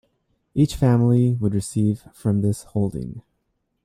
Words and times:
Each 0.55 0.75
family 0.75 1.33
would 1.35 1.53
receive 1.53 2.05
from 2.11 2.41
this 2.41 2.63
holding. 2.63 3.21